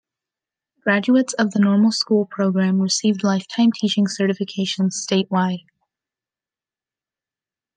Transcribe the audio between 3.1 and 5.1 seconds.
lifetime teaching certification